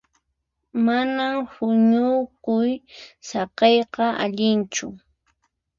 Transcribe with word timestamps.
Manan 0.85 1.35
huñukuy 1.53 2.71
saqiyqa 3.27 4.05
allinchu. 4.23 4.87